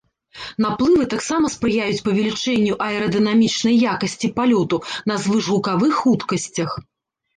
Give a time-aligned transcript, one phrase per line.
[0.63, 6.71] Наплывы таксама спрыяюць павелічэнню аэрадынамічнай якасці палёту на звышгукавых хуткасцях.